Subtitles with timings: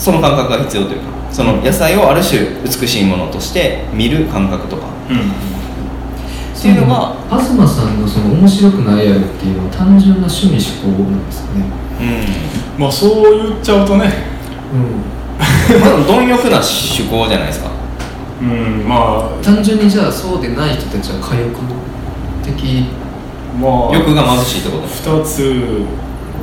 [0.00, 4.86] その感覚が必要というかその野菜をある種美しいものとして見る感覚とか。
[5.10, 5.16] うん。
[5.18, 11.64] っていうのが東さんのその面白くないやるっていうのは単純な趣味思考なんですかね。
[12.78, 14.12] うまあそう言っちゃうとね。
[14.72, 15.78] うん。
[15.78, 17.70] んまあ貪欲な趣向じゃないですか。
[18.40, 21.54] うんま単純にじゃあそうでない人たちは火力
[22.42, 22.86] 的。
[23.54, 23.98] あまあ。
[23.98, 25.84] 欲が貧しいってこと？2つ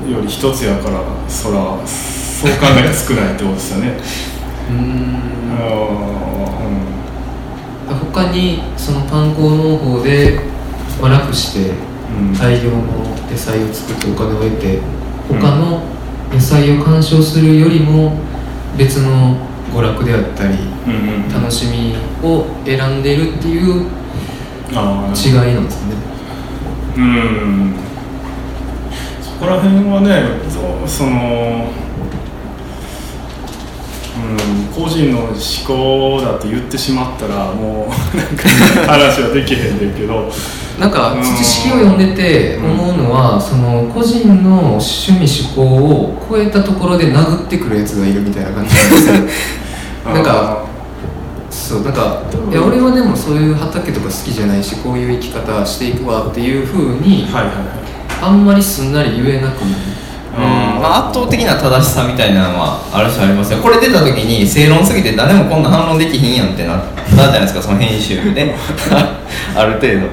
[0.05, 3.97] より1つやからそらそう考えが少ないってことですよね。
[4.69, 5.17] うーん。
[7.89, 10.39] あ他にそのパン粉農法で、
[11.01, 11.71] まあ、楽して
[12.19, 12.33] うん。
[12.33, 12.77] 大量の
[13.31, 14.79] 野菜を作ってお金を得て
[15.29, 15.81] 他の
[16.31, 18.19] 野菜を鑑賞するよりも
[18.77, 19.37] 別の
[19.73, 20.55] 娯楽であったり
[20.85, 23.85] うんうん楽しみを選んでいるっていう
[24.71, 25.95] 違いなんですね。
[26.97, 27.73] うん。
[27.73, 27.86] そ
[29.39, 31.71] こら辺はねそその
[34.17, 38.49] うん個人の思考だって言ってしまったらもうなんか
[38.91, 40.31] 話はできへんねんけど。
[40.79, 41.21] なんかうん。
[41.21, 49.07] 知識を読んでて思うのはその個人の趣味思考を超えたところで殴ってくるやつがいるみたいな感じなんです
[50.05, 50.13] よ。
[50.13, 50.65] なんか
[51.49, 52.21] そうなんか
[52.51, 57.49] いや俺はでもそういう畑とか好きじゃないしこういう生き方していくわっていうふうにはいはいは
[57.83, 57.86] い
[58.21, 59.97] あんまりすんなり言えなくなる
[60.37, 60.81] うん。
[60.81, 63.59] まあ、圧倒的な正しさみたいなのはある種ありますよ。
[63.59, 68.55] これ出た時に正論すぎて誰もこんな反論できひんやんってなったじゃないですかその編集で。
[69.55, 70.07] ある程度。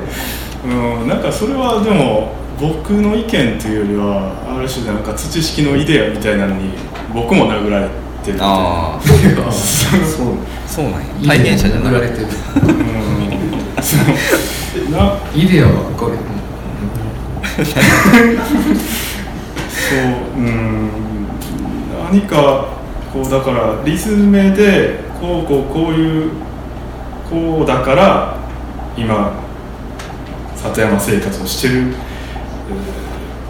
[0.64, 6.70] うんなんかそれはでも僕の意見というよりはある種なんか土式のイデアみたいなのに
[7.12, 7.89] 僕も殴られ
[8.24, 10.36] てるああそう。
[10.66, 11.36] そうなんや。
[11.36, 11.91] 体験者じゃなくて。
[11.91, 13.83] 殴られてるうん。
[13.83, 13.96] そ
[14.91, 16.33] のなイデアはこれ
[17.55, 17.62] そ
[19.97, 19.98] う
[20.36, 20.88] うん
[22.11, 22.69] 何か
[23.12, 26.30] こうだからリズムでこうこうこういう
[27.30, 28.36] こうだから
[28.96, 29.33] 今
[30.56, 31.90] 里山生活をしてるえー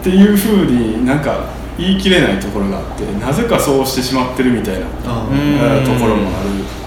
[0.01, 1.45] っていうふうになんか
[1.77, 4.91] 言い切れないところがあってなぜかそうしてしまってるみたいなと
[5.99, 6.85] ころもある。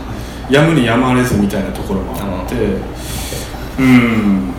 [0.54, 2.54] やむにやまれずみたいなところもあって
[3.78, 4.54] うん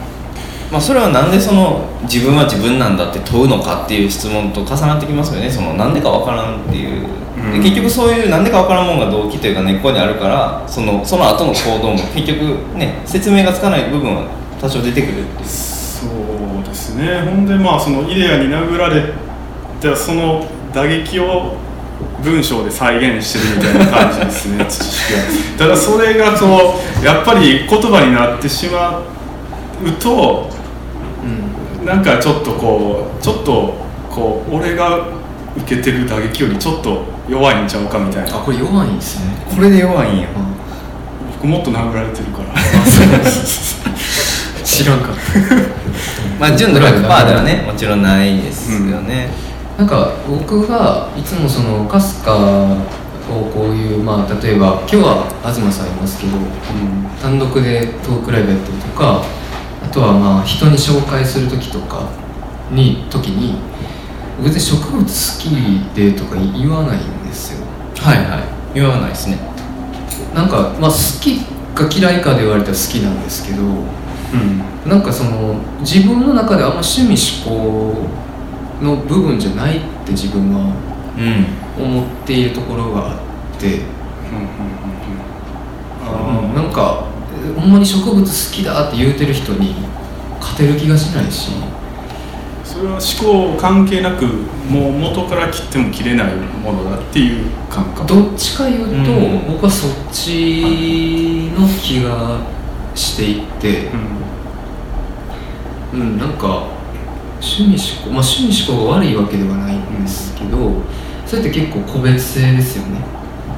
[0.71, 5.49] まあ、それはなんでその自分は自分なんだって問うのかっていう質問と重なってきますよね。
[5.49, 7.07] そのなんでかわからんっていう、
[7.51, 7.63] でうん。
[7.63, 14.27] 結局そういうなんでかわからんもんが動機というか根っこにあるからそのその後の行動も結局ね説明がつかない部分は
[14.61, 15.47] 多少出てくるっていう。
[15.47, 17.21] そうですね。
[17.21, 19.13] ほんでまあそのイデアに殴られ
[19.81, 21.57] たその打撃を
[22.23, 25.19] 文章で再現してるみたいな感じですね 知識は。
[25.57, 29.01] ただそれがこうやっぱり言葉になってしま
[29.83, 30.58] うとうん
[31.89, 33.73] なんかちょっとこうちょっと
[34.11, 35.07] こう俺が
[35.57, 38.37] 受けてる打撃よりちょっと弱いんちゃうかみたいな。
[38.37, 39.33] あこれ弱いんですね。
[39.49, 40.29] これで弱いんや
[41.31, 42.53] 僕もっと殴られてるから。
[44.63, 45.19] 知らんかった。
[46.39, 49.29] まあ純度100%ではねもちろんないですよね、
[49.75, 52.77] なんか僕がいつもそのかすかを
[53.53, 56.33] こういうまあ例えば今日は東さんいますけど、
[57.19, 59.23] 単独でトークライブやったりとか
[59.83, 62.09] あとはまあ人に紹介する時とか
[62.71, 63.55] に時に
[64.43, 65.05] 別に植物好
[65.41, 65.49] き
[65.95, 67.65] でとか言わないんですよ。
[67.97, 68.43] はいはい。
[68.73, 69.37] 言わないですね。
[70.33, 71.39] なんかまあ好き
[71.75, 74.89] か嫌いかで言われたら好きなんですけどうん。
[74.89, 77.15] なんかその自分の中であんま趣味
[77.45, 77.95] 思考
[78.81, 80.73] の部分じゃないって自分は
[81.17, 81.59] うん。
[81.79, 83.19] 思っているところがあっ
[83.57, 83.81] て、
[86.03, 87.05] あなんか
[87.55, 89.75] ほんまに植物好きだって言うてる人に
[90.39, 91.51] 勝てる気がしないし。
[92.63, 94.25] それは思考関係なく
[94.69, 98.07] もう元から切っても切れないものだっていう感覚。
[98.07, 99.47] どっちか言うと、うん。
[99.47, 102.39] 僕はそっちの気が
[102.93, 103.89] していて。
[105.93, 106.01] う、ん。
[106.01, 106.67] うん、なんか
[107.41, 110.71] 趣味思考まあ趣味思考が悪いわけではないんですけど、
[111.25, 113.01] それって結構個別性ですよね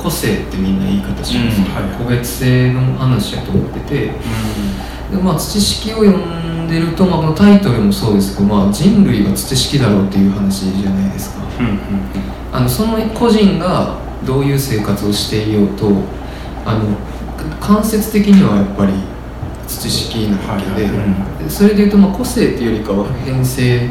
[0.02, 1.88] 個性ってみんな言い方しますけど、うん。
[1.88, 4.12] はい個別性の話やと思ってて。
[5.12, 11.44] でまあ土式を読んでると、まあ、このタイトルもそうですけど、まあ、人類は土式だろうっていう話じゃないですか。
[11.60, 11.76] うんうん
[12.54, 15.90] あのその個人がどういう生活をしていようと
[16.66, 16.98] あの
[17.62, 18.94] 間接的にはやっぱり
[19.66, 21.50] 土式なわけで、はいはい。
[21.50, 23.90] それでいうと、まあ、個性っていうよりかは普遍性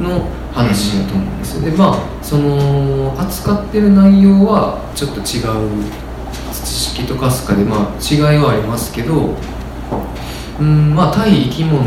[0.00, 1.70] の話だと思うんですよ。
[1.70, 5.84] でまあその扱ってる内容はちょっと違う
[6.52, 9.34] 土式とかすかで、まあ、違いはありますけど
[10.60, 11.84] うんまあ対生き物っ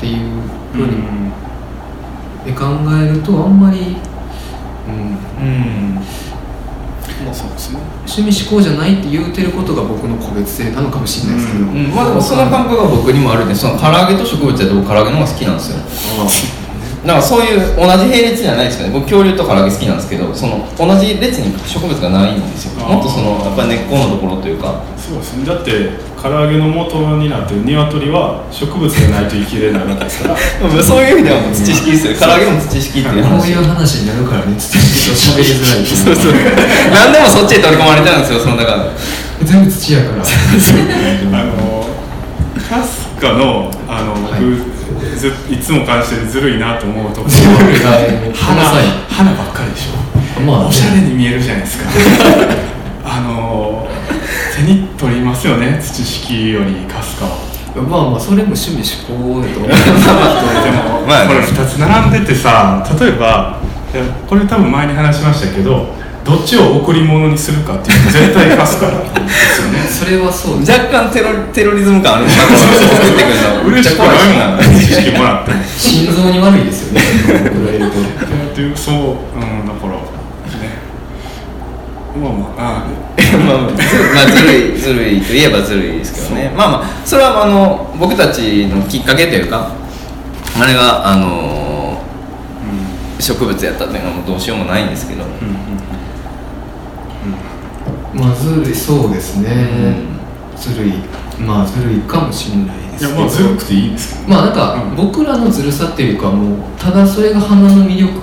[0.00, 0.42] ていう
[0.72, 1.30] ふうに
[2.44, 2.64] で考
[3.02, 3.96] えるとあんまり、
[4.88, 5.18] うん。
[5.42, 5.94] うん。
[7.26, 7.80] まそうですね。
[8.06, 11.70] 趣味思考じゃないって言うてることが僕の個別性なのかもしれないですけど、うん。
[11.70, 16.59] うんまあでもその感覚が僕にもあるんでその唐揚げと植物やと僕唐揚げの方が好きなんですよ
[17.00, 18.92] だからそういう同じ並列じゃないですよね。
[18.92, 22.84] 僕恐竜と唐揚げ好きなんですけどその同じ列に植物がないんですよ。
[22.84, 24.84] もっとそのやっぱり根っこのところというか。
[25.00, 25.46] そうですね。
[25.46, 30.36] だって唐揚げの元になってる鶏は植物がないと生きれないわけですから。
[30.84, 32.14] そういう意味ではもう土式ですよ。
[32.20, 33.40] 唐揚げも土式っていう話。
[33.40, 34.78] こういう話になるからね土と
[35.16, 36.32] 喋りづらいそうそう
[36.92, 38.92] 何でもそっちに取り込まれちゃうんですよそのだから
[39.42, 40.22] 全部土やから。
[41.40, 41.88] あの
[42.60, 44.44] かすかのあの、はい。
[44.44, 44.69] 僕
[45.16, 47.32] ずいつも感じててずるいなと思うところ。
[47.32, 48.32] はい。
[48.34, 48.62] 花
[49.08, 50.40] 花ばっかりでしょ。
[50.40, 51.90] まあおしゃれに見えるじゃないですか。
[53.04, 53.88] あの
[54.56, 57.50] 手に取りますよね土式よりかすかは。
[57.88, 59.68] まあまあそれも趣味思考だと思う。
[59.70, 61.28] でも、まあね。
[61.28, 63.58] これ2つ並んでてさ例えば
[63.92, 65.94] いやこれ多分前に話しましたけど
[66.30, 68.94] どっちを贈り物にするかっていうと絶対かすかで
[69.28, 70.60] すよねそれはそう。
[70.60, 73.34] 若干テロテロリズム感あるんですよ送ってくる
[73.64, 74.08] の嬉しくない
[74.54, 77.00] もん知識もらっても心臓に悪いですよね。
[77.50, 80.70] 送られるとっていうそううんだからね
[82.20, 82.86] まあまああ
[83.36, 83.82] まあまあず
[84.14, 86.52] まあずるいずるいといえばずるいですけどね。
[86.56, 89.72] まあまあそれはあの僕たちのきっかけというか
[90.60, 92.02] あれがあの
[93.18, 95.36] 植物やったっていうのはもうどうしようもないんですけど、うんうん
[98.14, 99.94] まあずるいそうですね、
[100.56, 100.92] ずるい。
[101.38, 103.10] まあずるいかもしれないですけど。
[103.12, 104.96] いやまあずるくていいんですけどまあなんか、うん。
[104.96, 108.18] 僕らのずるさっていうかもうただそれが花の魅力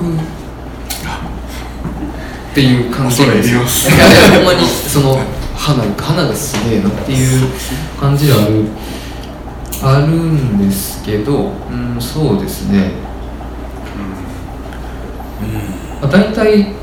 [2.52, 3.90] っていう感じ恐れ入ります。
[3.90, 5.20] いやいやほんまにその
[5.56, 7.48] 花花がすげえなっていう
[8.00, 8.66] 感じはある
[9.82, 12.92] あるんですけどうんそうですね。
[16.02, 16.74] まあ、大体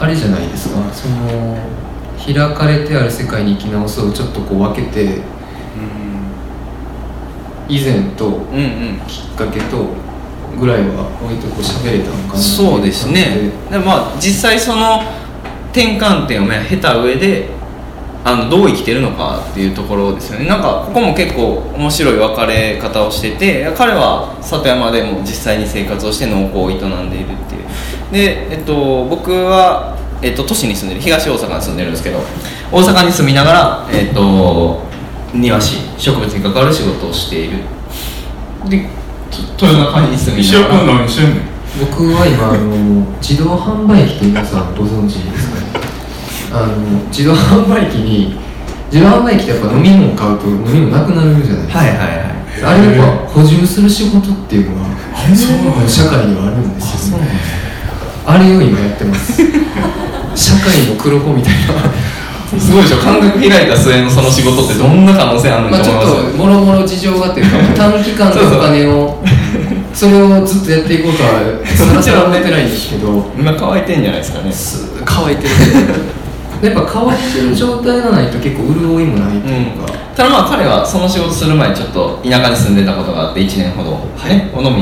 [0.00, 0.76] あれじゃないですか。
[0.92, 1.58] その
[2.18, 5.20] 開かれてある世界に生き直すをちょっとこう分けて
[7.68, 8.40] 以前と
[9.06, 9.86] きっかけと
[10.58, 12.38] ぐらいは割とこう喋れたのかな。
[12.38, 13.50] そうですね。
[13.70, 15.02] でまあ実際その
[15.72, 17.50] 転換点をね経た上で
[18.24, 20.46] あのどう生きてるのかっていうところですよね。
[20.46, 26.78] なんかここも結構面白い分かれ方をしてて彼は里山でも実際に生活をして農耕を営ん
[27.10, 27.62] でいるっていう
[28.12, 31.00] で、えっと、僕は、えっと、都市に住んでる。
[31.00, 32.18] 東大阪に住んでるんですけど
[32.72, 34.82] 大阪に住みながら、えっと、
[35.34, 37.58] 庭師植物に関わる仕事をしている。
[38.68, 38.88] で
[39.60, 41.06] 豊中に住みながら。
[41.78, 45.66] 僕は今あの自動販売機って皆さんご存知ですかね。
[46.50, 48.34] あの自動販売機に
[48.90, 52.08] 自動販売機ってやっぱ飲み物買うと飲み物なくなるじゃないですか、はいはいはい。
[52.64, 54.88] あれやっぱ補充する仕事っていうのは
[55.86, 57.67] 社会にはあるんですよね
[58.28, 59.42] あれを今やってます。
[60.36, 62.58] 社会の黒子みたいな。
[62.58, 62.98] すごいでしょ。
[62.98, 69.22] 感覚開いた末のその仕事ってどんな可能性あるのまあちょっともろもろ事情がっていうか短期間でお金を
[69.94, 73.32] それをずっとやっていこうとはさらさら思ってないんですけど。
[73.38, 74.52] 今乾いてんじゃないですかね。
[74.52, 75.48] す乾いてる。
[76.62, 84.74] やっぱ乾いてる状態がないと結構潤いもないというか、ただまあ彼はその仕事する前にちょっと田舎に住んでたことがあって1年ほど、ね、尾道の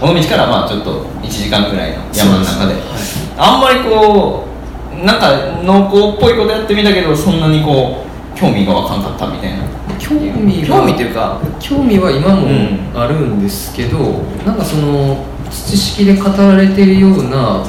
[0.00, 2.74] 尾道からまあちょっと1時間ぐらいの山の中で。
[3.36, 4.48] あんまりこ
[4.90, 8.02] うなんか農耕っぽいことやってみたけどそんなにこ
[8.34, 9.68] う興味が湧かんかったみたいな。
[9.98, 12.98] 興味は興味っていうか興味は今もうん。
[12.98, 13.98] あるんですけど、
[14.46, 17.62] なんかその土式で語られているような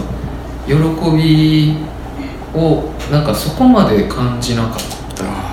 [0.66, 0.74] 喜
[1.18, 1.76] び
[2.56, 4.80] をなんかそこまで感じなかっ
[5.18, 5.49] た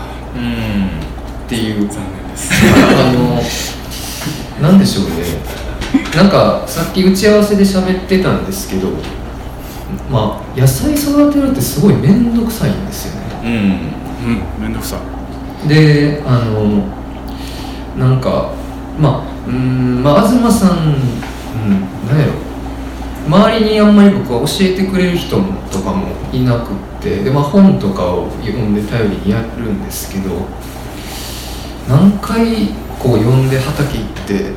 [1.49, 1.89] ていう。
[1.89, 2.53] 残念です。
[2.99, 5.15] あのなんでしょうね。
[6.17, 8.89] なんかさっき打ち合わせで喋ってたんですけど
[10.11, 13.27] まあ野菜育てるってすごい面倒くさいんですよね。
[13.45, 14.31] うん。
[14.59, 14.99] うんめんどくさ。
[15.69, 16.85] であの
[17.97, 18.53] なんか
[18.99, 22.33] まあうーんまあ東さん、うん、なんやろ。
[23.27, 25.37] 周りにあんまり僕は教えてくれる人
[25.73, 30.47] とかもいなくってで、まあ、本とかを読んで頼りにやるんですけど
[31.89, 34.53] 何回こう読んで畑行って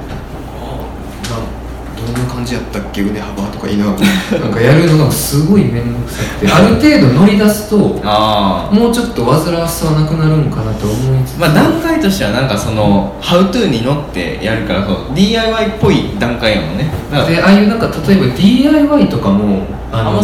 [0.59, 0.89] あ
[1.29, 1.59] な
[2.05, 3.99] どんな感じやったっけ腕幅とか言いながら
[4.39, 16.91] なんかやるのがすごい面倒くさくてある程度乗り出すともうちょっと煩わしさはなくなるんかなと思いつつ、まあ段階としてはなんかその「How to」に乗ってやるからそう DIY っぽい段階やもんね。
[17.11, 20.21] でああいうなんか例えば DIY とかもあの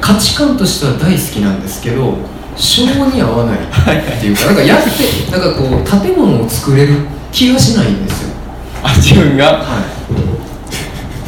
[0.00, 2.14] 価値観としては大好きなんですけど
[2.56, 6.94] 性に合わないっていうかなんかやってなんかこう建物を作れる
[7.32, 8.34] 気がしないんですよ。
[8.82, 9.62] あ自分が？
[9.62, 9.84] は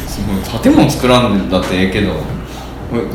[0.07, 2.13] その建物作らんでだってええけど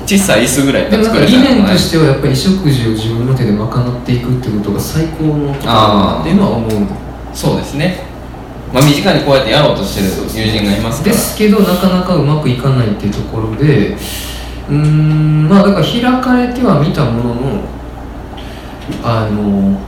[0.04, 6.70] 小さい椅子ぐらいでもなんか理念としてははやっぱり衣食住を自分の手で賄っていくってことが最高のことだなっていうのは思う
[7.32, 8.04] そうですね。
[8.72, 10.08] まあ身近にこうやってやろうとしてる
[10.46, 11.12] 友人がいますから。
[11.14, 13.96] ですけどなかなかうまくいかないっていうところで
[14.68, 17.62] うーんまあだから開かれてはみたものの
[19.02, 19.78] あの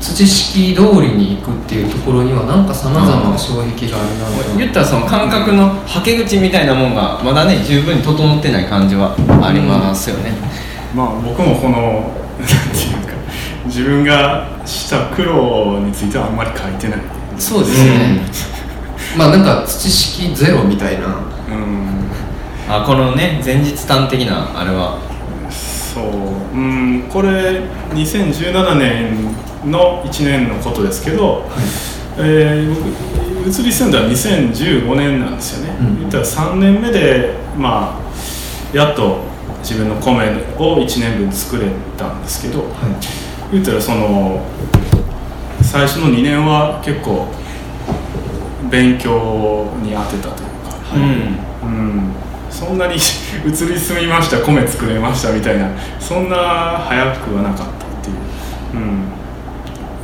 [0.00, 4.56] 土式通りに行くっていうところにはなんかさまざまな障壁があるなと。
[4.56, 10.32] 言ったらその感覚のはけ口みたいなもんがまだね十分に整ってない感じはありますよね、
[10.94, 13.14] まあ僕もこのなんていうか
[13.66, 17.00] 自分がした苦労についてはあんまり書いてない
[17.38, 18.20] そうですね、
[19.16, 21.06] まあなんか土式ゼロみたいな。
[21.06, 21.88] うん。
[22.70, 24.98] あこのね前日短的なあれは
[25.98, 26.56] そう。
[26.56, 31.44] うんこれ2017年の1年のことですけど、
[32.16, 35.98] えー僕移り住んだのは2015年なんですよね、うん。
[36.00, 37.98] 言ったら3年目でま
[38.72, 39.20] あやっと
[39.60, 40.26] 自分の米
[40.58, 43.52] を1年分作れたんですけどはい。
[43.52, 44.44] 言ったらその
[45.62, 47.28] 最初の2年は結構
[48.70, 51.48] 勉強に当てたというか、うん。
[51.62, 52.07] うん、
[52.58, 55.66] そんなに 移り住みました米作れましたみたいな
[56.00, 56.36] そんな
[56.88, 57.66] 早くはなかったっ
[58.02, 58.16] ていう、
[58.74, 58.82] うん。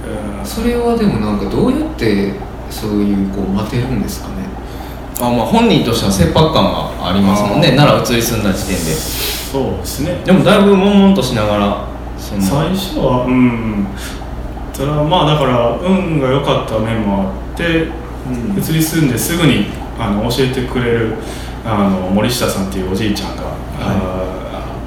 [0.06, 2.34] えーそれはでもなんかどうやって
[2.70, 4.44] そういうこう待てるんですかね？
[5.20, 7.68] あまあ本人としては切迫感がありますもんね。
[7.68, 7.76] あー。
[7.76, 8.92] 奈良移り住んだ時点で。
[8.92, 10.20] そうですね。
[10.24, 11.76] でもだいぶ悶々としながら
[12.18, 13.86] 最初はうん。
[14.76, 17.88] ただまあだから運が良かった面もあって、
[18.28, 18.62] うん。
[18.62, 19.68] 移り住んですぐに
[19.98, 21.14] あの教えてくれる
[21.64, 23.42] あの森下さんっていうおじいちゃんが、
[23.80, 24.24] あー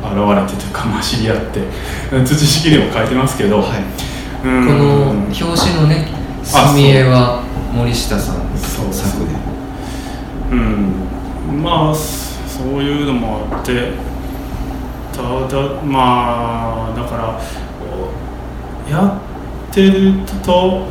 [0.07, 1.59] 現れてというか、まあ、知り合って
[2.25, 3.65] 土式にも書いてますけど、はい。
[4.45, 4.65] うん。
[4.67, 6.07] この表紙のね
[6.53, 7.41] あ墨絵は
[7.73, 8.41] 森下さんの
[8.91, 9.25] 作で
[10.51, 11.61] うん。
[11.61, 13.91] まあそそういうのもあって
[15.13, 17.39] ただまあだから
[18.89, 19.19] おや
[19.71, 20.87] ってると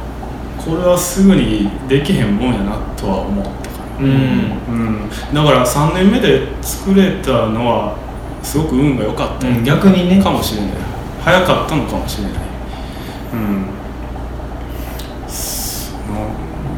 [0.58, 3.65] これはすぐにできへんもんやなとは思ったか
[4.00, 4.50] うん。
[4.50, 7.96] ら、うん、だから3年目で作れたのは
[8.42, 9.64] すごく運が良かったうん。
[9.64, 10.22] 逆にね。
[10.22, 10.70] かもしれない。
[11.22, 12.32] 早かったのかもしれない。
[13.32, 13.66] うん。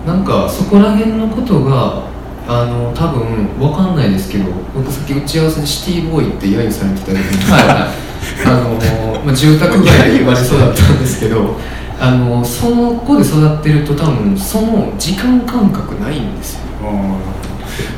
[0.07, 2.03] なんかそこら辺のことが
[2.47, 4.45] あの多分わかんないですけど
[4.75, 7.69] 僕さっき打ち合わせでシティボーイって揶揄されてたじゃないですかはい。
[7.69, 8.09] はい
[8.45, 8.79] あの、
[9.25, 11.57] まあ、住宅街で生まれ育ったんですけど
[11.99, 16.68] あのその子で育ってると多分その時間感覚ないんですようん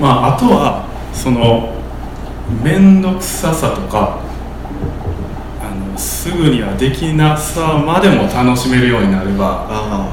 [0.00, 1.74] まああとはその
[2.62, 4.20] 面倒くささとか
[5.62, 10.08] あのすぐにはできなさまでも楽しめるようになれば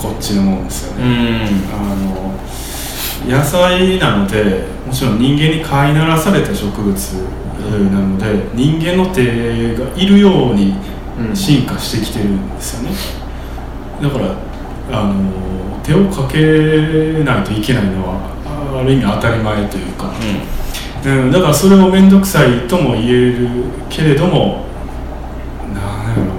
[0.00, 1.48] こっちのもんですようね、ん。
[1.72, 6.94] あの野菜なのでもちろん人間に飼いならされた植物
[7.92, 8.24] なので
[8.54, 10.74] 人間の手がいるように
[11.18, 11.36] うん。
[11.36, 12.96] 進化してきてるんですよね。
[14.00, 14.34] だから
[14.90, 20.12] あの手をかけないといけないのはあある意味当たり前というか、
[21.04, 23.48] うん、だからそれを面倒くさいとも言える
[23.88, 24.66] けれども
[25.74, 26.38] なんやろな。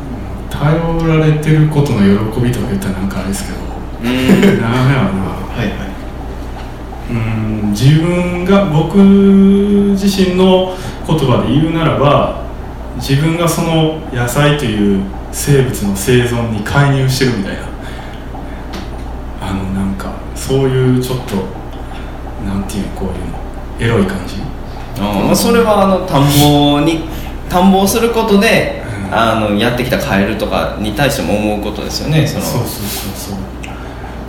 [0.00, 2.00] うん頼られてることの
[2.32, 3.58] 喜びとか言ったらなんかあれですけど。
[4.02, 4.12] うんう
[4.58, 4.62] ん。
[4.62, 5.24] なんやろな。
[5.24, 5.94] はいはい。
[7.10, 10.74] うん自分が僕自身の
[11.06, 12.44] 言葉で言うならば
[12.96, 15.02] 自分がその野菜という
[15.34, 17.62] 生物の生存に介入してるみたいな。
[19.42, 21.34] あのなんかそういうちょっと
[22.46, 23.08] なんていうのこう
[23.82, 24.36] いうのエロい感じ？
[24.96, 27.00] あーまあ、それはあの田んぼに
[27.50, 29.14] 田んぼをすることで、うん。
[29.14, 32.44] あのやってきたカエルとかに対しても思うことですよねその。
[32.44, 33.38] そうそうそうそう。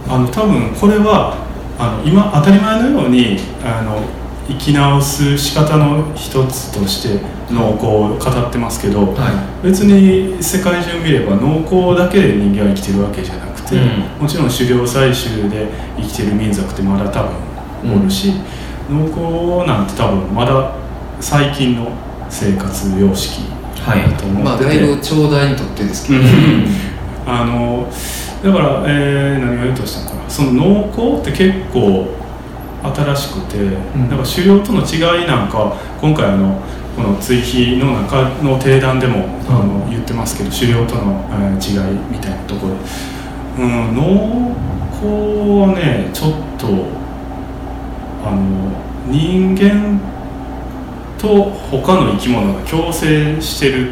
[0.09, 1.37] あの多分これは
[1.79, 4.01] あの今当たり前のようにあの
[4.47, 7.19] 生き直す仕方の一つとして
[7.51, 14.21] 農耕を語ってますけど、は別に世界中見れば農耕だけで人間は生きてるわけじゃなくて、うん。
[14.21, 17.23] もちろん狩猟採集で生きてる民族ってまだ多
[17.83, 18.33] 分おるし、
[18.89, 20.75] 農耕なんて多分まだ
[21.19, 21.91] 最近の
[22.29, 23.41] 生活様式
[23.81, 24.11] はい。
[24.11, 26.25] だと思ってて、まあだいぶ長大にとってですけど、うん。
[27.27, 27.91] あの
[28.43, 30.29] だから、えー何を言うとしたのかな。
[30.29, 32.24] その農耕って結構
[32.93, 34.09] 新しくて、ん。
[34.09, 36.61] なんか狩猟との違いなんか今回あの
[36.95, 42.75] この追肥の中の定談でも、あの言ってますけど狩猟との、えー違いみたいなところ。
[42.75, 44.55] で、うん、農
[45.01, 46.67] 耕はねちょっと
[48.23, 48.71] あの
[49.07, 49.99] 人間
[51.17, 53.91] と他の生き物が共生してる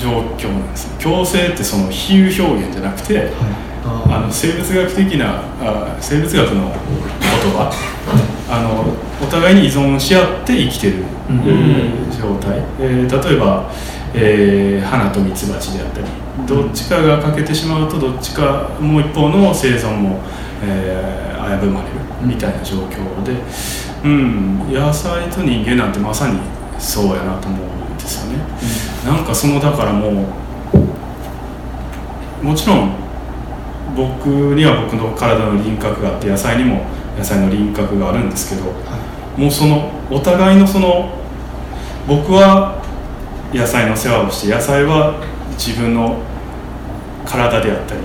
[0.00, 3.30] 状況なんですね共生ってその比喩表現じゃなくて
[3.84, 6.72] ああの生物学的なあ生物学の
[7.42, 7.70] 言葉
[8.48, 8.84] あの
[9.24, 12.10] お互いに依存し合って生きてる、うん。
[12.10, 13.70] 状態、えー例えば、
[14.14, 16.06] えー花とミツバチであったり
[16.46, 20.20] どっちかが欠けてしまうとどっちかもう一方の生存も、
[20.64, 23.32] えー危ぶまれるみたいな状況で、
[24.04, 26.38] うん、野菜と人間なんてまさに
[26.78, 28.38] そうやなと思うんですよね。
[29.04, 30.24] なんかそのだからも
[32.42, 32.92] うもちろん
[33.96, 36.82] 僕には僕の体の輪郭があって野菜にも
[37.18, 38.72] 野菜の輪郭があるんですけど、
[39.36, 41.10] もうそのお互いのその
[42.06, 42.82] 僕は
[43.52, 46.18] 野菜の世話をして野菜は自分の
[47.24, 48.00] 体であったり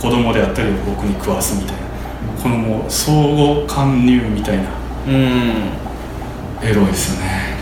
[0.00, 1.82] 子供であったりを僕に食わすみたいな
[2.42, 4.64] このもう相互貫入みたいな
[5.06, 5.82] うん。
[6.62, 7.56] エロいですよね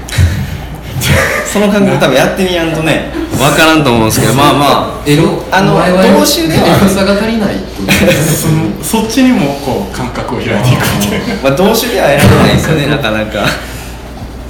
[1.50, 3.10] その感覚多分やってみやんとね。
[3.36, 11.34] 分からんと思うんですけどまあまエロあの同種ではエロさが足りないそのそっちにもこう感覚を開いていくみたいな。
[11.34, 13.10] あ、 まあ、同種では選べないですよねなか。
[13.10, 13.46] なか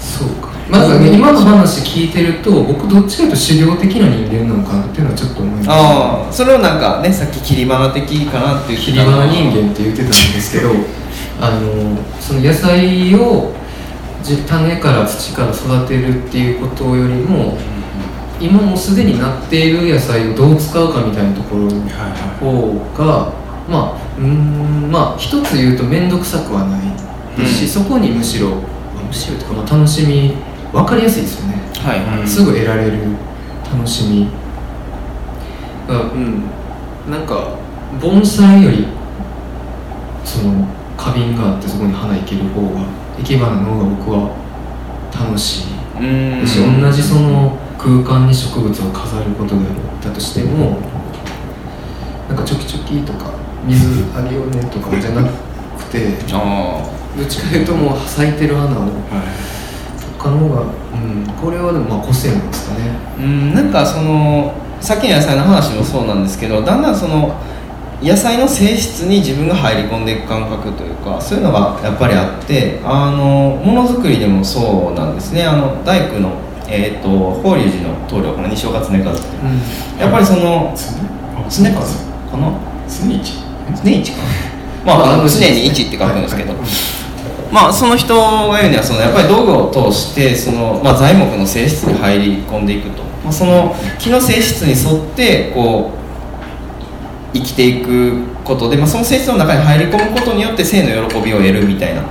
[0.01, 0.51] そうか。
[0.69, 10.71] まずね今の話聞いてると僕どっちかというと修行的な人間なのかなっていうのはちょっと思いまああそれをなんかねさっき切り花的かなって言ってす切り花人間って言ってたんですけど
[11.41, 13.60] あのその野菜をじ
[14.23, 17.59] 種から土から育てるっていうことよりも
[18.41, 21.71] 今もうすでになっている野菜をどう使うかみたいなところの
[22.41, 23.33] 方が
[23.69, 26.81] まあうーんまあ一つ言うと面倒くさくはない
[27.37, 27.85] ですし、うん。
[27.85, 30.35] そこにむしろまあむしろとかまあ楽しみ
[30.73, 31.55] 分かりやすいですよね。
[31.79, 32.29] はい。
[32.29, 32.99] すぐ得られる
[33.71, 34.29] 楽しみ。
[35.89, 36.45] がうん。
[37.11, 37.57] なんか
[38.01, 38.87] 盆栽より
[40.25, 40.67] その
[41.01, 42.85] 花瓶があってそこに花いける方が
[43.17, 44.37] 生け花の方が僕は
[45.11, 45.65] 楽しい。
[45.99, 46.47] うん。
[46.47, 50.79] し同じその空間に植物を飾ることであったとしても
[52.29, 53.33] なんかチョキチョキとか
[53.67, 56.85] 水あげようねとかじゃなくてあ
[57.17, 58.91] どっちかというともう咲いてる花をはい
[60.29, 62.91] の方が、うん、これはでもまあ個性なんですかね。
[62.91, 67.41] あうんなんかそのさっきの野菜の話もそうなんですけどだんだんその
[68.03, 75.45] 野菜の性質に自分が入り込んでいく感覚というかそういうのがやっぱりあってあのものづくりでもそうなんですね。
[75.45, 76.33] あの大工の、
[76.67, 79.11] えー、と法隆寺の棟梁この西岡常和っていう。
[80.01, 80.75] やっぱりその
[81.51, 81.81] 常和
[82.31, 82.59] かな？
[82.89, 83.35] 常一？
[83.85, 84.19] 常一か。
[84.87, 86.55] な まああの常に一って書くんですけど、
[87.53, 96.00] まあその人が言うにはそのやっぱり道具を通してその、まあ、材木の性質に入り込んでいくと、まあ、その木の性質に沿ってこう
[97.33, 102.03] 生きていくことで、まあ、その性質の中に入り込むことによって性の喜びを得るみたいな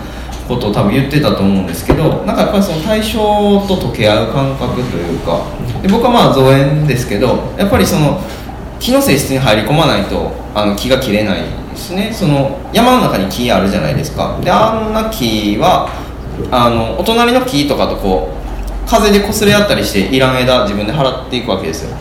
[0.48, 3.20] ことを多分言ってたと思うんですけどなんかやっぱりその対象
[3.68, 5.46] と溶け合う感覚というか
[5.82, 8.22] で僕はまあ造園ですけどやっぱりその
[8.80, 12.12] 木の性質に入り込まないとあの木が切れないですね。
[12.14, 14.40] その山の中に木あるじゃないですか。
[14.44, 15.90] であんな木は
[16.52, 21.96] あのお隣の木とかとこう風で擦れ合ったりしていらん枝自分で払っていくわけですよ。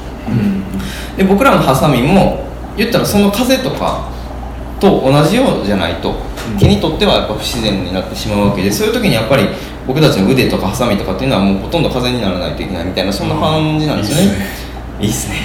[1.17, 2.48] で僕らのハサミも
[2.79, 4.09] 言ったらその風とか
[4.81, 6.15] と同じようじゃないと
[6.59, 9.49] 木にとってはやっぱ不自然になってしまうわけでそういう時にやっぱり
[9.87, 14.47] 僕たちの腕とかハサミとかっていうのはもうほとんど風にならないといけないみたいなそんな感じなんですよね。
[15.01, 15.37] いいっすね。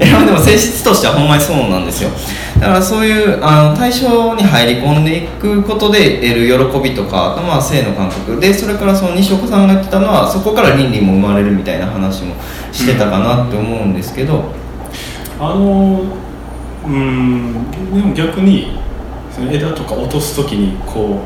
[0.00, 2.10] いやでも性質としてはほんまにそうなんですよ。
[2.58, 8.40] だからそういうあの対象に入り込んでいくことで得る喜びとかあとまあ性の感覚。
[8.40, 12.34] でそれからその西岡さんが言ってたのはそこから倫理も生まれるみたいな話も
[12.72, 14.52] してたかなって思うんですけど、
[15.38, 16.04] あの
[16.86, 17.70] うん。
[17.94, 18.78] でも逆に
[19.34, 21.20] その枝とか落とす時にこ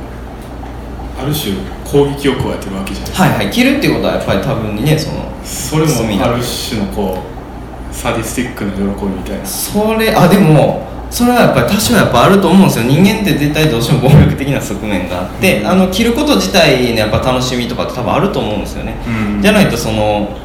[1.18, 3.10] うある種攻撃を加えてるわけじゃない。
[3.10, 3.50] ですか、はいはい。
[3.50, 9.46] 切るっていうことはやっぱり多分にねそのそれもある種のこうサディスティックな喜びみたいな。
[9.46, 12.84] それあでもそれはやっぱり多少やっぱあると思うんですよ。
[12.86, 19.42] 人間って絶対どうしても暴力的な側面があって、あの切ること自体のやっぱ楽しみとかって多分あると思うんですよね、うん。
[19.42, 20.36] じゃないとその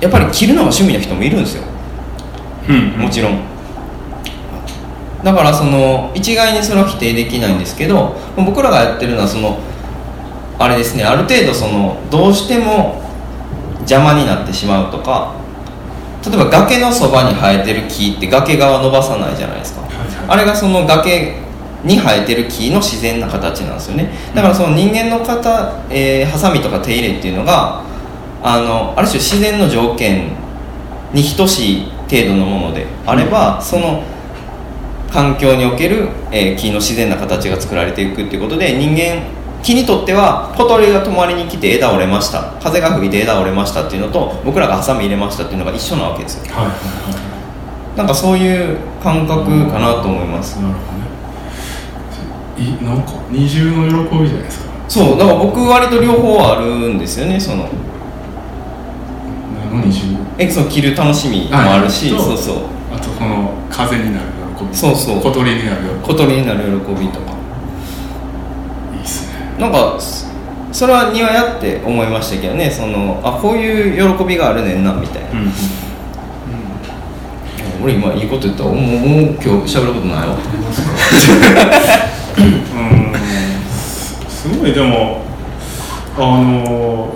[0.00, 1.62] やっぱり切るのが趣味の人もいるんですよ。
[2.68, 3.02] うん。
[3.02, 3.38] もちろん
[5.24, 9.58] だからその一概にそれは否定できないんですけど僕らがやってるのはその
[10.58, 13.00] あれですねある程度そのどうしても
[13.80, 15.34] 邪魔になってしまうとか
[16.24, 19.82] 例えば崖のそばに生えてる木って崖側伸ばさないじゃないですか。
[20.28, 21.34] あれがその崖
[21.82, 24.08] に生えてる木の自然な形なんですよね。
[24.32, 27.82] だからその人間の方、えーハサミとか手入れっていうのが
[28.40, 30.30] あのある種自然の条件
[31.12, 34.04] に等しい程度のものであればその
[35.12, 39.22] 環境における、えー木の自然な形が作られていくっていうことで人間
[39.62, 42.54] 木にとっては小鳥が泊まりに来て枝折れました。
[42.60, 46.54] 風が吹いて枝折れましたっていうのと僕らがハサミ入れましたっていうのが一緒なわけですよ。
[46.54, 47.32] はいはいは
[47.96, 50.58] なんかそういう感覚かなと思います。
[50.58, 52.80] いなるほどね。
[52.80, 54.72] いなんか二重の喜びじゃないですか。
[54.88, 57.68] そうだから僕割と両方あるんですよねその。
[60.38, 62.22] えその着る楽しみもあるしはい。
[62.22, 62.56] そうそう。
[62.94, 65.20] あとこの風になる喜びそうそう。
[65.20, 67.32] 小鳥になる小鳥になる喜びとか。
[68.90, 69.56] 喜びいいっすね。
[69.58, 70.26] なんかそ
[70.72, 72.70] それは庭やって思いましたけどね。
[72.70, 75.52] そのあこういう喜びがあるねんなみたいな、うん
[77.82, 80.36] 俺今いいこと言ったらもうもう今日喋ることないわ。
[82.38, 83.12] うん。
[83.68, 85.22] すすごいでも
[86.16, 87.12] あの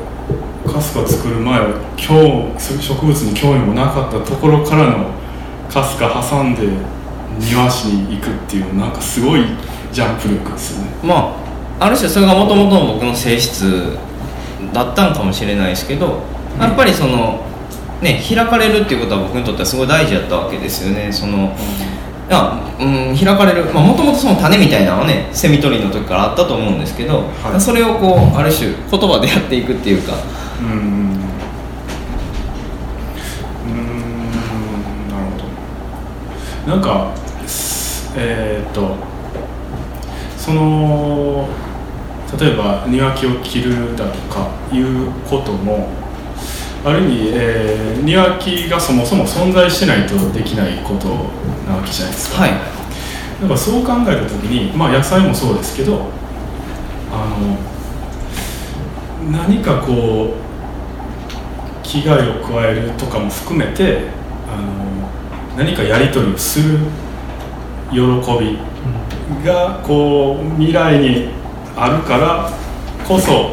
[0.66, 5.06] かすか作る前は今日植物に興味もなかったところからの
[5.70, 6.66] かすか挟んで
[7.38, 9.44] 庭師に行くっていうなんかすごい
[9.92, 10.90] ジャンプ力ですよね。
[11.02, 11.36] ま
[11.78, 13.96] あある種それがもともとの僕の性質
[14.72, 16.22] だったのかもしれないですけど
[16.58, 17.44] やっぱりその
[18.00, 21.12] ね開かれるっていうことは僕にとってはすごい大事だったわけですよね。
[21.12, 21.54] その
[22.28, 27.60] いや、うん、開かれるもともとその種みたいなのはねセミ取りの時からあったと思うんですけど、はい。
[27.60, 30.14] それをこうある種言葉でやっていくっていうか。
[30.60, 31.20] うん。
[35.08, 35.36] なるほ
[36.66, 36.72] ど。
[36.72, 37.25] なんかす
[38.16, 38.96] えーっと
[40.36, 41.48] その
[42.40, 45.88] 例えば庭木を切るだとかいうことも
[46.84, 51.08] ある意味、えー庭木がそもそも存在してないとできないこと
[51.68, 52.42] なわけじゃないですか。
[52.42, 56.06] はいだからそう考えた時に、まあ、野菜もそうですけど
[57.12, 64.08] あの何かこう危害を加えるとかも含めて
[64.48, 66.78] あの何かやり取りをする
[67.90, 68.58] 喜び
[69.44, 71.28] がこう未来に
[71.76, 72.50] あるから
[73.06, 73.52] こそ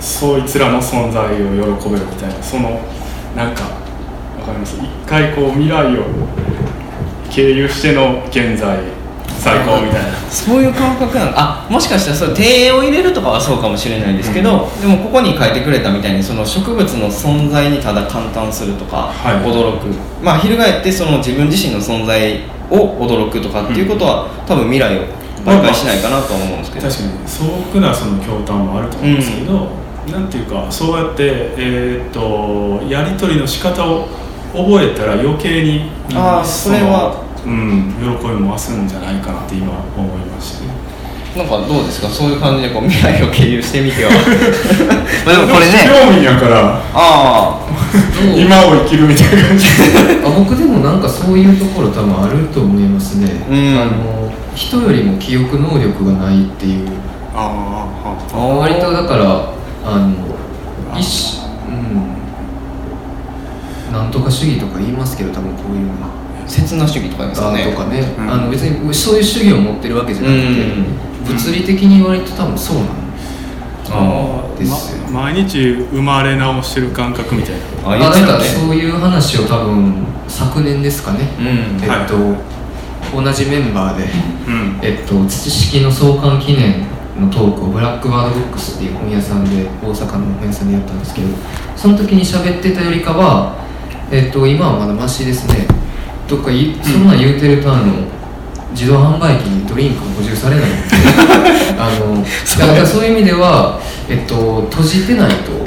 [0.00, 2.80] そいつらの存在を喜べるみたいなその
[3.34, 4.76] なんかわかります？
[4.76, 6.04] 一回こう未来を
[7.30, 8.95] 経由しての現在。
[9.46, 10.18] 最高みたいな。
[10.28, 11.32] そういう感覚なの。
[11.36, 19.36] あもしかしたらそれ庭園を入れるとかはそうかもしれないですけど、でもここに書いてくれたみたいにその植物の存在にただ感嘆するとか、はい。
[19.46, 19.86] 驚く。
[20.22, 25.02] まあ翻ってその自分自身の存在を驚くとかっていうことは、多分未来を
[25.44, 27.28] 媒介しないかなとは思うんですけど、確かに。
[27.28, 29.68] 素朴なその共感もあると思うんですけど、
[30.10, 34.08] なんていうかそうやって、えー、とやり取りの仕方を
[34.52, 40.70] 覚えたら余計にあーそれはうん、喜びも増すんじゃないかなって今思いましたね
[41.36, 42.08] なんかどうですか？
[42.08, 44.10] そういう感じでこう未来を経由してみては。
[45.26, 45.72] まあでもこれね。
[45.84, 47.60] 興味やからあ
[47.92, 49.66] そう 今を生きるみたいな感じ。
[50.24, 53.78] あ僕でもなんかそういうところ多分あると思いますね、うん。
[53.78, 56.88] あの人よりも記憶能力がないっていう。
[57.34, 57.84] あ
[58.32, 59.50] あ割とだから
[59.84, 60.14] あの
[60.98, 62.16] 一うん。
[63.92, 65.92] なんとか主義とか言いますけど多分こういうの
[66.46, 67.70] 刹那主義とか言いますかね。
[67.70, 68.30] とかね、うん。
[68.30, 71.34] あの別にそういう主義を持ってるわけじゃなくて、うん。
[71.34, 72.88] 物理的に割と多分そうなの。
[73.88, 75.08] あですよ。
[75.08, 77.54] ま毎日生まれ直してる感覚みたい
[77.84, 77.92] な。
[77.92, 81.46] あなんかそういう話を多分昨年ですかね、うん。
[81.82, 82.16] えっと、
[83.14, 84.04] 同じメンバーで、
[84.48, 84.80] うん。
[84.82, 86.86] えっと、土式の創刊記念
[87.20, 91.28] のトークをブラックバードブックスっていう本屋さんで大阪の本屋さんでやったんですけど
[91.74, 93.56] その時に喋ってたよりかは、
[94.10, 95.66] えっと、今はまだマシですね
[96.28, 98.04] どっかいそんなん言うてるとあの
[98.72, 100.82] 自動販売機にドリンク補充されないので
[101.78, 105.66] あのだからそういう意味では、えっと、閉じてないと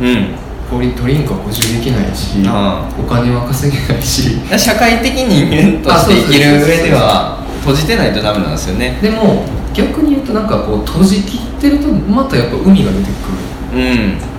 [0.00, 0.34] うん。
[0.72, 4.38] ドリンクは補充できないしあお金は稼げないし。
[4.56, 8.98] 社会的人間として生きる上では閉じてないとダメなんですよね。
[9.02, 13.78] でも逆に言うとなんかこう閉じきってるとまたやっぱ海が出てくる。
[13.78, 14.32] うん。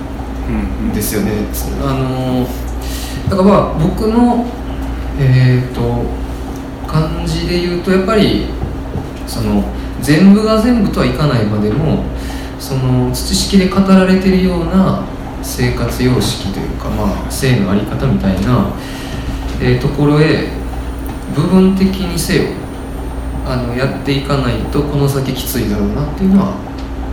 [0.83, 1.31] うんんですよね。
[1.85, 2.47] あの
[3.29, 4.45] だからまあ僕の
[5.19, 5.81] えっ、と
[6.87, 8.45] 感じで言うとやっぱり
[9.27, 9.63] その
[10.01, 12.03] 全部が全部とはいかないまでも
[12.59, 15.03] その土式で語られてるような
[15.41, 18.73] 生活様式というかまあ性のあり方みたいな、
[19.61, 20.63] えーところへ
[21.35, 22.43] 部分的にせよ
[23.45, 26.55] あのやっていかないとこの先きついだろうなっていうのは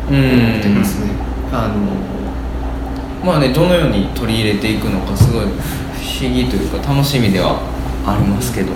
[0.08, 1.12] う思ってますね。
[1.52, 7.60] あのまあねどのように取り入れていくのかすごい不思議というか楽しみでは
[8.06, 8.72] ありますけど。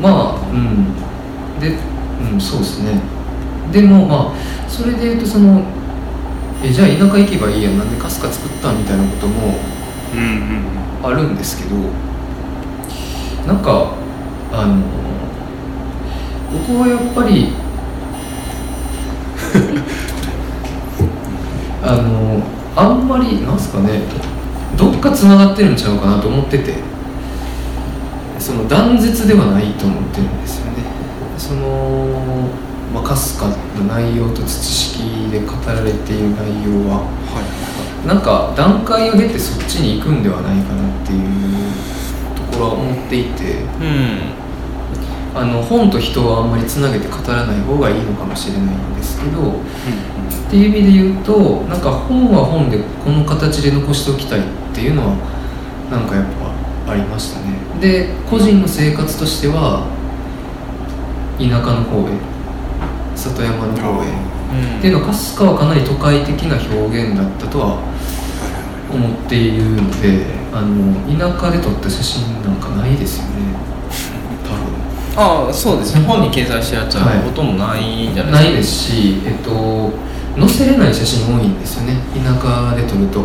[0.00, 0.86] まあうん。
[1.60, 1.76] で
[2.32, 3.00] うんそうですね。
[3.72, 5.62] でもまあそれで言うとその
[6.62, 9.54] えじゃあ田舎行けばいいやなんでカスカ作ったみたいなことも
[10.14, 10.64] うんうん
[11.06, 11.76] あるんですけど。
[13.46, 13.92] なんか
[14.50, 14.76] あの
[16.66, 17.52] 僕はやっぱり
[21.82, 22.40] あの
[22.74, 24.00] あんまりなんすかね。
[24.76, 26.74] どっかつながってるんちゃうかなと思ってて
[28.44, 30.84] その断絶ではないと思ってるんですよね。
[31.38, 32.46] その
[32.92, 37.40] まあ、かすかな内容と土式で語られている内容はは
[38.04, 38.06] い。
[38.06, 41.22] なんか段階を経てそっちに行くんではないかなっていう
[42.36, 44.44] ところは思っていてうん。
[45.34, 54.42] あの本と人をあんまりつなげて語らない方がいいのかもしれないんですけどっていう意味で言うとなんか本は本でこの形で残しておきたいっ
[54.74, 55.16] ていうのは
[55.90, 56.43] なんかやっぱ
[56.88, 57.54] ありましたね。
[57.80, 59.86] で個人の生活としては
[61.38, 62.12] 田舎の方へ
[63.16, 64.08] 里山の方へ。
[64.08, 64.78] うん。
[64.78, 67.78] っていうのはかすかはかなり都会的な表現だったとは
[68.92, 73.30] 思っているのであの田舎で撮った写真なんかないですよね。
[74.44, 75.44] 多分。
[75.46, 76.04] ああそうですね。
[76.06, 77.22] 本に掲載してるやつははい。
[77.22, 79.90] ほとんどないんじゃなないいでですすし、えっと、
[80.38, 81.96] 載せれない写真多いんですよね。
[82.14, 83.24] 田舎で撮ると。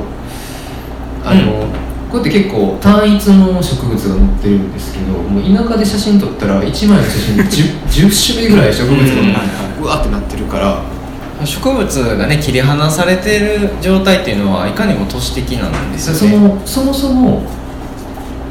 [1.26, 1.66] あの、
[2.10, 17.44] こうやって結構単一の植物が載ってるんですけどもう田舎で写真撮ったら1枚の写真に 10, 10種類ぐらい植物がうわってなってるから、植物がね切り離されてる状態っていうのはいかにも都市的なんですそよねのそもそも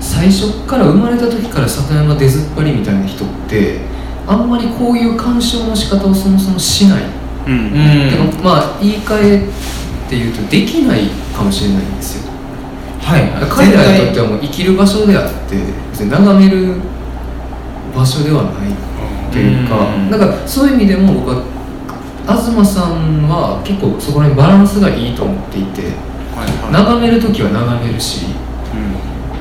[0.01, 3.81] 最初から生まれた時から里山出ずっぱりみたいな人って
[4.27, 7.03] あんまりこういう鑑賞の仕方をそもそもしない、
[7.47, 9.49] うんうんてかまあ言い換え
[10.07, 12.33] っていうとできないかもしれないんですよ
[13.09, 13.23] はい。
[13.49, 15.57] 彼らにとってはもう生きる場所であって
[15.90, 16.75] 別に眺める
[17.97, 20.11] 場所ではないっていうかうん。
[20.11, 21.42] だからそういう意味でも僕は
[22.27, 25.83] 東さんは結構そこら辺バランスがいいと思っていて
[26.37, 26.73] はいはい。
[26.73, 28.27] 眺める時は眺めるし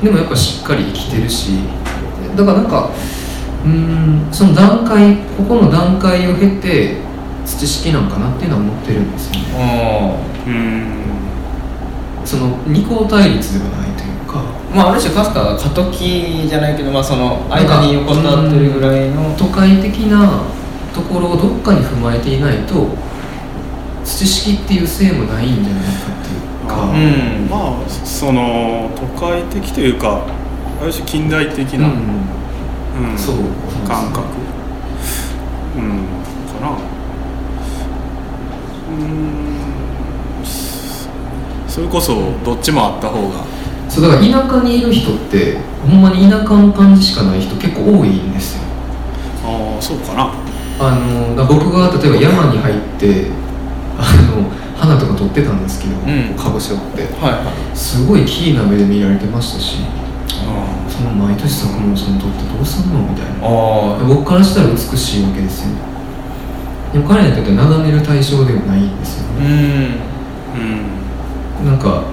[0.00, 0.04] ん。
[0.04, 1.60] でもやっぱしっかり生きてるし
[2.36, 2.90] だからなんか
[3.64, 6.96] うーんその段階ここの段階を経て
[7.44, 10.24] 土式なんかなっていうのは思ってるんですよね。
[10.46, 11.17] うんうん
[12.28, 14.42] その二項対立ではないというか。
[14.74, 19.34] まあある種カフカが過渡期じゃないけどまあその間に横たわってるぐらいの。
[19.38, 20.42] 都会的な
[20.94, 22.88] ところをどっかに踏まえていないと
[24.04, 27.48] 土式っていう性もないんじゃないかっていうか、あうん。
[27.48, 30.26] まあその都会的というか
[30.82, 31.92] ある種近代的な、うん。
[33.10, 33.36] うんそう。
[33.88, 34.20] 感覚。
[35.76, 35.82] うん。
[36.52, 36.76] かな。
[38.90, 39.47] うん
[41.78, 43.44] それこそどっちもあった方が。
[43.88, 48.62] そうだから田舎にいる人ってほんまに田舎の感じしかない人結構多いんですよ。
[49.44, 50.32] ああそうかな。
[50.80, 53.30] あの僕が例えば山に入って
[53.96, 54.02] あ
[54.36, 56.34] の花とか撮ってたんですけど、ん。
[56.34, 57.02] かぶせをって。
[57.22, 57.76] はいはい。
[57.76, 59.76] すごいキーな目で見られてましたし
[60.28, 63.32] あその毎年作物その撮ってどうすんのみたいな。
[63.46, 65.68] あ僕からしたら美しいわけですよ。
[66.92, 69.52] でも彼にとっては眺める対象ではないんですよあうね、ん。
[69.52, 69.54] う
[69.86, 70.98] ん
[71.64, 72.04] なんか、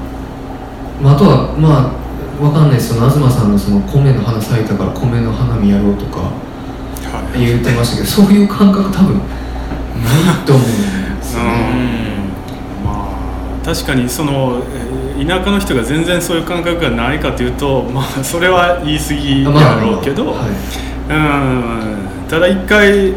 [1.02, 7.40] まあ、あとはまあわかんないですその東さんのその米の花咲いたから米の花見やろうとかはい。
[7.40, 9.18] 言ってましたけどそういう感覚多分
[10.04, 11.50] ないと思うんですよね。
[12.84, 12.84] う。
[12.84, 12.86] ん。
[12.86, 13.08] ま
[13.64, 13.66] あ。
[13.66, 20.36] 確かにそのえー田舎の人が全然そういう感覚がないかというとまあそれは言い過ぎまあやろうけど、はい。
[21.10, 22.28] うん。
[22.28, 23.14] ただ一回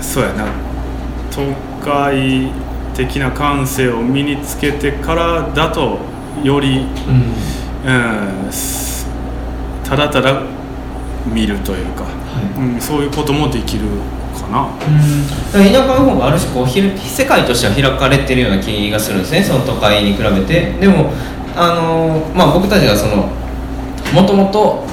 [0.00, 0.44] そうやな。
[1.30, 1.42] 都
[1.84, 2.50] 会
[2.94, 5.98] 的な感性を身につけてからだと
[6.42, 6.86] より、
[7.84, 9.06] うんうん、す
[9.84, 10.42] ただただ
[11.26, 12.10] 見るというか、は
[12.56, 12.60] い。
[12.60, 13.84] うん、そういうこともできる
[14.34, 14.68] かな。
[15.52, 20.72] だから田舎の方がある種こうひ世界としては開かれてるような気がするんですねその都会に比べて。
[20.80, 21.12] でも
[21.54, 23.28] あのーまあ僕たちがその
[24.12, 24.84] もともと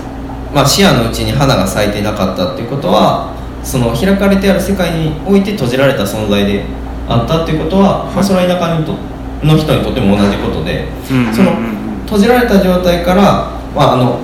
[0.53, 3.33] まあ視野のうちに花が咲いていなかったっていうことは
[3.63, 6.65] その開かれてある世界において閉じられた存在で
[7.09, 8.93] あったっていうことは、まあ、それは田舎にと
[9.43, 11.51] の人にとっても同じことで、うんその
[12.09, 13.21] 閉じられた状態から、
[13.75, 14.19] まあ、あの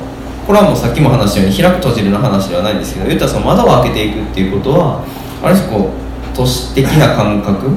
[0.48, 5.06] これはもうさっきも話したように開く閉じるの話ではないんですけど言ったらその窓を開けていくっていうことは
[5.44, 7.68] ある種こう都市的な感覚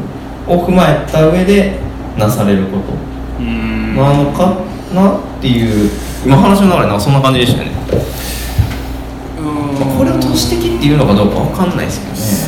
[0.47, 1.79] を踏まえた上で
[2.17, 2.95] なされること。
[3.39, 3.95] うん。
[3.95, 5.91] なのかなっていう
[6.25, 7.77] 今話の流れなんかそんな感じでしたよね、
[9.97, 12.48] これを都市的っていうのかどうかわかんないですけどそ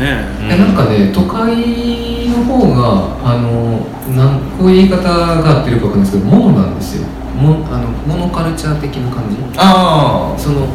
[0.00, 0.06] ね。
[0.48, 3.86] ねえなんかね都会の方があの
[4.16, 7.06] なんこういう言い方が合ってるかわかんないですけどモノなんですよ。
[7.40, 9.36] モあのモノカルチャー的な感じ。
[9.56, 10.66] あその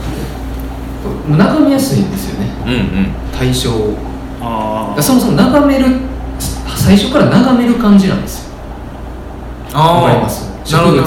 [1.37, 2.49] 眺めやすいんですよね。
[2.63, 3.11] あうんうん。
[3.37, 3.71] 対象。
[3.71, 3.95] を
[4.41, 4.95] あ。
[4.97, 5.85] あそもそも眺める
[6.75, 8.55] 最初から眺める感じなんですよ。
[9.73, 10.49] わかりあます？
[10.71, 11.03] なるほど